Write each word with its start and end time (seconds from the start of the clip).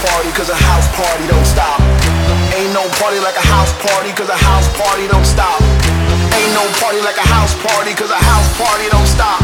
party, 0.00 0.30
cause 0.32 0.48
a 0.48 0.56
house 0.56 0.88
party 0.96 1.26
don't 1.28 1.44
stop. 1.44 1.80
Ain't 2.56 2.72
no 2.72 2.88
party 2.96 3.20
like 3.20 3.36
a 3.36 3.46
house 3.46 3.72
party, 3.84 4.12
cause 4.12 4.28
a 4.28 4.36
house 4.36 4.68
party 4.76 5.06
don't 5.08 5.24
stop. 5.24 5.60
Ain't 5.60 6.54
no 6.56 6.64
party 6.80 7.00
like 7.04 7.18
a 7.18 7.28
house 7.28 7.54
party, 7.60 7.92
cause 7.92 8.10
a 8.10 8.16
house 8.16 8.48
party 8.56 8.88
don't 8.88 9.06
stop. 9.06 9.40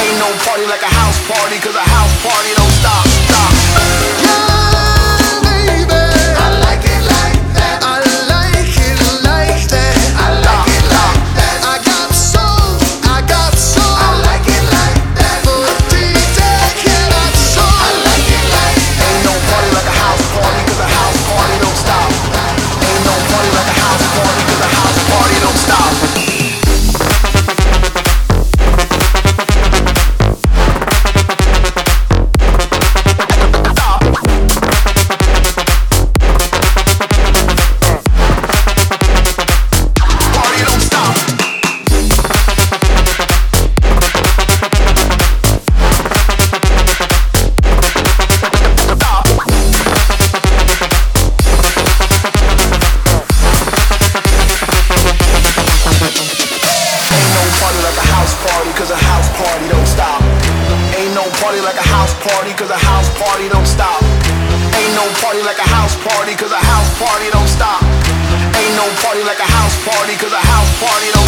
Ain't 0.00 0.18
no 0.18 0.30
party 0.48 0.64
like 0.66 0.82
a 0.82 0.92
house 1.00 1.20
party, 1.28 1.58
cause 1.60 1.76
a 1.76 1.84
house 1.84 2.14
party 2.24 2.50
don't 2.56 2.74
stop. 2.80 3.13
House 58.24 58.40
party, 58.40 58.72
cause 58.72 58.90
a 58.90 58.96
house 58.96 59.28
party 59.36 59.68
don't 59.68 59.86
stop. 59.86 60.22
Ain't 60.96 61.12
no 61.12 61.24
party 61.44 61.60
like 61.60 61.76
a 61.76 61.88
house 61.92 62.14
party, 62.24 62.52
cause 62.56 62.70
a 62.70 62.80
house 62.88 63.10
party 63.20 63.50
don't 63.52 63.66
stop. 63.66 64.00
Ain't 64.00 64.94
no 64.96 65.04
party 65.20 65.42
like 65.42 65.58
a 65.58 65.68
house 65.68 65.94
party, 66.00 66.32
cause 66.34 66.52
a 66.52 66.56
house 66.56 66.88
party 66.96 67.28
don't 67.28 67.48
stop. 67.48 67.82
Ain't 67.84 68.76
no 68.80 68.88
party 69.04 69.22
like 69.28 69.40
a 69.40 69.50
house 69.56 69.76
party, 69.84 70.16
cause 70.16 70.32
a 70.32 70.40
house 70.40 70.72
party 70.80 71.08
don't 71.12 71.18
stop. 71.18 71.23